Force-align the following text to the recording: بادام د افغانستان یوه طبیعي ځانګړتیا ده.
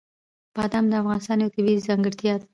بادام 0.55 0.85
د 0.89 0.93
افغانستان 1.01 1.37
یوه 1.41 1.53
طبیعي 1.55 1.85
ځانګړتیا 1.87 2.33
ده. 2.39 2.45